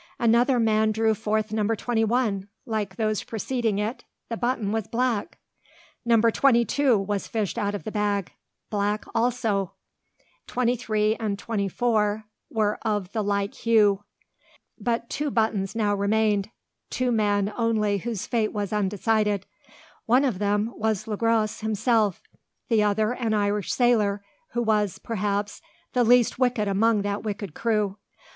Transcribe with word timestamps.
Another 0.17 0.59
man 0.59 0.91
drew 0.91 1.13
forth 1.13 1.53
Number 1.53 1.75
21. 1.75 2.47
Like 2.65 2.95
those 2.95 3.21
preceding 3.23 3.77
it, 3.77 4.03
the 4.31 4.35
button, 4.35 4.71
was 4.71 4.87
black! 4.87 5.37
Number 6.03 6.31
22 6.31 6.97
was 6.97 7.27
fished 7.27 7.55
out 7.55 7.75
of 7.75 7.83
the 7.83 7.91
bag, 7.91 8.31
black 8.71 9.05
also! 9.13 9.73
23 10.47 11.17
and 11.17 11.37
24 11.37 12.23
were 12.49 12.79
of 12.81 13.11
the 13.11 13.21
like 13.23 13.53
hue! 13.53 14.03
But 14.79 15.07
two 15.07 15.29
buttons 15.29 15.75
now 15.75 15.93
remained, 15.93 16.49
two 16.89 17.11
men 17.11 17.53
only 17.55 17.99
whose 17.99 18.25
fate 18.25 18.51
was 18.51 18.73
undecided. 18.73 19.45
One 20.07 20.25
of 20.25 20.39
them 20.39 20.73
was 20.75 21.05
Le 21.05 21.15
Gros 21.15 21.59
himself, 21.59 22.23
the 22.69 22.81
other, 22.81 23.11
an 23.13 23.35
Irish 23.35 23.71
sailor, 23.71 24.23
who 24.53 24.63
was, 24.63 24.97
perhaps, 24.97 25.61
the 25.93 26.03
least 26.03 26.39
wicked 26.39 26.67
among 26.67 27.03
that 27.03 27.21
wicked 27.21 27.53
crew. 27.53 27.97